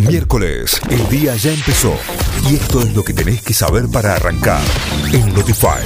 Miércoles, 0.00 0.80
el 0.90 1.08
día 1.10 1.36
ya 1.36 1.52
empezó 1.52 1.94
y 2.50 2.54
esto 2.54 2.80
es 2.80 2.96
lo 2.96 3.02
que 3.02 3.12
tenés 3.12 3.42
que 3.42 3.52
saber 3.52 3.84
para 3.92 4.16
arrancar 4.16 4.62
en 5.12 5.34
Notify. 5.34 5.82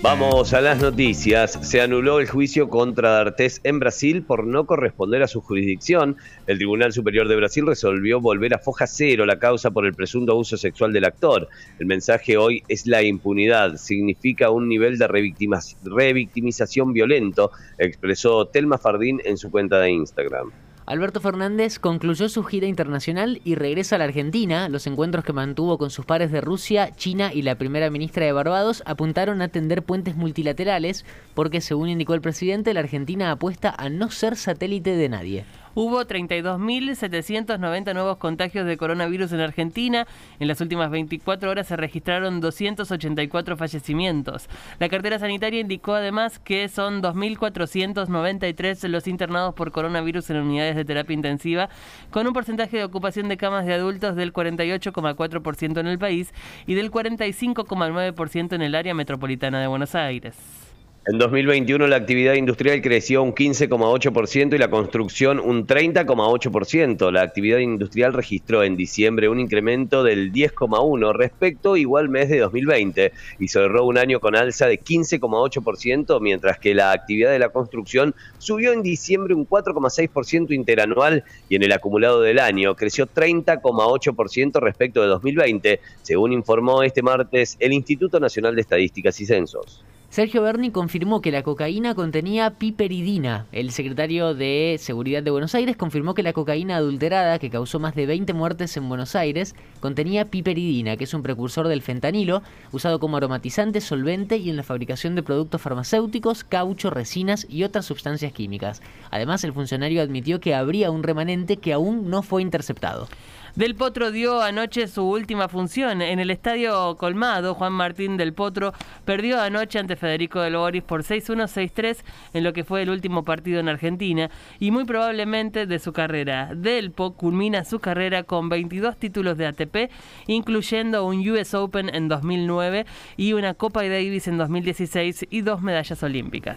Vamos 0.00 0.54
a 0.54 0.60
las 0.60 0.80
noticias. 0.80 1.58
Se 1.62 1.80
anuló 1.80 2.20
el 2.20 2.28
juicio 2.28 2.68
contra 2.68 3.10
D'Artés 3.10 3.60
en 3.64 3.78
Brasil 3.78 4.22
por 4.22 4.46
no 4.46 4.64
corresponder 4.64 5.22
a 5.22 5.28
su 5.28 5.40
jurisdicción. 5.40 6.16
El 6.46 6.58
Tribunal 6.58 6.92
Superior 6.92 7.28
de 7.28 7.36
Brasil 7.36 7.66
resolvió 7.66 8.20
volver 8.20 8.54
a 8.54 8.58
foja 8.58 8.86
cero 8.86 9.26
la 9.26 9.38
causa 9.38 9.70
por 9.70 9.84
el 9.84 9.94
presunto 9.94 10.32
abuso 10.32 10.56
sexual 10.56 10.92
del 10.92 11.04
actor. 11.04 11.48
El 11.78 11.86
mensaje 11.86 12.36
hoy 12.36 12.62
es 12.68 12.86
la 12.86 13.02
impunidad. 13.02 13.76
Significa 13.76 14.50
un 14.50 14.68
nivel 14.68 14.98
de 14.98 15.08
revictimización 15.08 16.92
violento, 16.92 17.50
expresó 17.78 18.46
Telma 18.46 18.78
Fardín 18.78 19.20
en 19.24 19.36
su 19.36 19.50
cuenta 19.50 19.78
de 19.78 19.90
Instagram. 19.90 20.52
Alberto 20.84 21.20
Fernández 21.20 21.78
concluyó 21.78 22.28
su 22.28 22.42
gira 22.42 22.66
internacional 22.66 23.40
y 23.44 23.54
regresa 23.54 23.94
a 23.96 23.98
la 23.98 24.04
Argentina. 24.04 24.68
Los 24.68 24.88
encuentros 24.88 25.24
que 25.24 25.32
mantuvo 25.32 25.78
con 25.78 25.90
sus 25.90 26.04
pares 26.04 26.32
de 26.32 26.40
Rusia, 26.40 26.90
China 26.96 27.32
y 27.32 27.42
la 27.42 27.54
primera 27.54 27.88
ministra 27.88 28.26
de 28.26 28.32
Barbados 28.32 28.82
apuntaron 28.84 29.42
a 29.42 29.48
tender 29.48 29.84
puentes 29.84 30.16
multilaterales 30.16 31.04
porque, 31.34 31.60
según 31.60 31.88
indicó 31.88 32.14
el 32.14 32.20
presidente, 32.20 32.74
la 32.74 32.80
Argentina 32.80 33.30
apuesta 33.30 33.72
a 33.78 33.88
no 33.90 34.10
ser 34.10 34.36
satélite 34.36 34.96
de 34.96 35.08
nadie. 35.08 35.44
Hubo 35.74 36.04
32.790 36.04 37.94
nuevos 37.94 38.18
contagios 38.18 38.66
de 38.66 38.76
coronavirus 38.76 39.32
en 39.32 39.40
Argentina. 39.40 40.06
En 40.38 40.48
las 40.48 40.60
últimas 40.60 40.90
24 40.90 41.50
horas 41.50 41.66
se 41.66 41.76
registraron 41.76 42.40
284 42.42 43.56
fallecimientos. 43.56 44.48
La 44.78 44.90
cartera 44.90 45.18
sanitaria 45.18 45.60
indicó 45.60 45.94
además 45.94 46.38
que 46.38 46.68
son 46.68 47.02
2.493 47.02 48.86
los 48.88 49.06
internados 49.06 49.54
por 49.54 49.72
coronavirus 49.72 50.28
en 50.30 50.36
unidades 50.38 50.76
de 50.76 50.84
terapia 50.84 51.14
intensiva, 51.14 51.70
con 52.10 52.26
un 52.26 52.34
porcentaje 52.34 52.76
de 52.76 52.84
ocupación 52.84 53.28
de 53.30 53.38
camas 53.38 53.64
de 53.64 53.72
adultos 53.72 54.14
del 54.14 54.34
48,4% 54.34 55.80
en 55.80 55.86
el 55.86 55.98
país 55.98 56.34
y 56.66 56.74
del 56.74 56.90
45,9% 56.90 58.52
en 58.52 58.62
el 58.62 58.74
área 58.74 58.92
metropolitana 58.92 59.60
de 59.60 59.68
Buenos 59.68 59.94
Aires. 59.94 60.71
En 61.04 61.18
2021 61.18 61.88
la 61.88 61.96
actividad 61.96 62.34
industrial 62.34 62.80
creció 62.80 63.24
un 63.24 63.34
15,8% 63.34 64.54
y 64.54 64.58
la 64.58 64.70
construcción 64.70 65.40
un 65.40 65.66
30,8%. 65.66 67.10
La 67.10 67.22
actividad 67.22 67.58
industrial 67.58 68.12
registró 68.12 68.62
en 68.62 68.76
diciembre 68.76 69.28
un 69.28 69.40
incremento 69.40 70.04
del 70.04 70.32
10,1% 70.32 71.12
respecto 71.12 71.76
igual 71.76 72.08
mes 72.08 72.28
de 72.28 72.38
2020 72.38 73.12
y 73.40 73.48
cerró 73.48 73.84
un 73.84 73.98
año 73.98 74.20
con 74.20 74.36
alza 74.36 74.68
de 74.68 74.78
15,8%, 74.78 76.20
mientras 76.20 76.60
que 76.60 76.72
la 76.72 76.92
actividad 76.92 77.32
de 77.32 77.40
la 77.40 77.48
construcción 77.48 78.14
subió 78.38 78.72
en 78.72 78.82
diciembre 78.82 79.34
un 79.34 79.48
4,6% 79.48 80.52
interanual 80.52 81.24
y 81.48 81.56
en 81.56 81.64
el 81.64 81.72
acumulado 81.72 82.20
del 82.20 82.38
año 82.38 82.76
creció 82.76 83.08
30,8% 83.08 84.60
respecto 84.60 85.02
de 85.02 85.08
2020, 85.08 85.80
según 86.02 86.32
informó 86.32 86.84
este 86.84 87.02
martes 87.02 87.56
el 87.58 87.72
Instituto 87.72 88.20
Nacional 88.20 88.54
de 88.54 88.60
Estadísticas 88.60 89.20
y 89.20 89.26
Censos. 89.26 89.82
Sergio 90.12 90.42
Berni 90.42 90.70
confirmó 90.70 91.22
que 91.22 91.32
la 91.32 91.42
cocaína 91.42 91.94
contenía 91.94 92.50
piperidina. 92.50 93.46
El 93.50 93.70
secretario 93.70 94.34
de 94.34 94.76
Seguridad 94.78 95.22
de 95.22 95.30
Buenos 95.30 95.54
Aires 95.54 95.74
confirmó 95.74 96.12
que 96.12 96.22
la 96.22 96.34
cocaína 96.34 96.76
adulterada, 96.76 97.38
que 97.38 97.48
causó 97.48 97.80
más 97.80 97.94
de 97.94 98.04
20 98.04 98.34
muertes 98.34 98.76
en 98.76 98.90
Buenos 98.90 99.16
Aires, 99.16 99.54
contenía 99.80 100.26
piperidina, 100.26 100.98
que 100.98 101.04
es 101.04 101.14
un 101.14 101.22
precursor 101.22 101.66
del 101.66 101.80
fentanilo, 101.80 102.42
usado 102.72 103.00
como 103.00 103.16
aromatizante, 103.16 103.80
solvente 103.80 104.36
y 104.36 104.50
en 104.50 104.58
la 104.58 104.64
fabricación 104.64 105.14
de 105.14 105.22
productos 105.22 105.62
farmacéuticos, 105.62 106.44
caucho, 106.44 106.90
resinas 106.90 107.46
y 107.48 107.64
otras 107.64 107.86
sustancias 107.86 108.34
químicas. 108.34 108.82
Además, 109.10 109.44
el 109.44 109.54
funcionario 109.54 110.02
admitió 110.02 110.40
que 110.40 110.54
habría 110.54 110.90
un 110.90 111.04
remanente 111.04 111.56
que 111.56 111.72
aún 111.72 112.10
no 112.10 112.20
fue 112.20 112.42
interceptado. 112.42 113.08
Del 113.54 113.74
Potro 113.74 114.10
dio 114.10 114.40
anoche 114.40 114.88
su 114.88 115.04
última 115.04 115.46
función. 115.46 116.00
En 116.00 116.18
el 116.18 116.30
estadio 116.30 116.96
colmado, 116.96 117.54
Juan 117.54 117.74
Martín 117.74 118.16
del 118.16 118.32
Potro 118.32 118.72
perdió 119.04 119.42
anoche 119.42 119.78
ante 119.78 119.94
Federico 119.94 120.40
del 120.40 120.56
Boris 120.56 120.82
por 120.82 121.02
6-1, 121.02 121.44
6-3 121.44 121.98
en 122.32 122.44
lo 122.44 122.54
que 122.54 122.64
fue 122.64 122.80
el 122.80 122.88
último 122.88 123.24
partido 123.24 123.60
en 123.60 123.68
Argentina 123.68 124.30
y 124.58 124.70
muy 124.70 124.84
probablemente 124.84 125.66
de 125.66 125.78
su 125.78 125.92
carrera. 125.92 126.50
Delpo 126.54 127.12
culmina 127.12 127.64
su 127.64 127.78
carrera 127.78 128.22
con 128.22 128.48
22 128.48 128.96
títulos 128.96 129.36
de 129.36 129.46
ATP, 129.46 129.90
incluyendo 130.28 131.04
un 131.04 131.28
US 131.28 131.52
Open 131.52 131.94
en 131.94 132.08
2009 132.08 132.86
y 133.18 133.34
una 133.34 133.52
Copa 133.52 133.82
Davis 133.82 134.28
en 134.28 134.38
2016 134.38 135.26
y 135.28 135.42
dos 135.42 135.60
medallas 135.60 136.02
olímpicas. 136.02 136.56